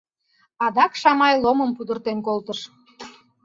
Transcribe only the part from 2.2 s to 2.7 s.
колтыш.